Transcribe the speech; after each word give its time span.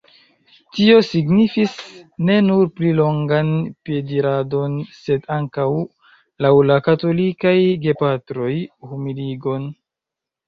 Tio 0.75 1.01
signifis 1.07 1.73
ne 2.29 2.37
nur 2.45 2.63
pli 2.79 2.93
longan 2.99 3.51
piediradon 3.89 4.79
sed 5.01 5.27
ankaŭ, 5.37 5.67
laŭ 6.45 6.53
la 6.71 6.77
katolikaj 6.87 7.55
gepatroj, 7.87 8.51
humiligon. 8.93 9.69